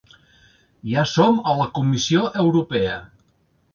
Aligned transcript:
Ja 0.91 1.03
som 1.11 1.37
a 1.51 1.55
la 1.59 1.69
comissió 1.75 2.23
europea! 2.47 2.97